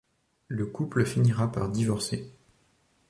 Le 0.47 0.65
couple 0.65 1.05
finira 1.05 1.51
par 1.51 1.69
divorcer. 1.69 2.33